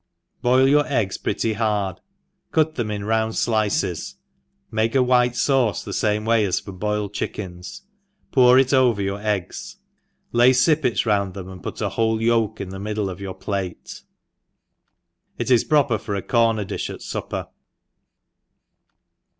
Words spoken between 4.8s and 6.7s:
a white fauce the Tame way as